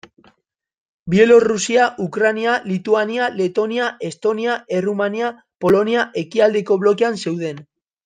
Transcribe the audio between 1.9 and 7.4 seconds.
Ukraina, Lituania, Letonia, Estonia, Errumania, Polonia ekialdeko blokean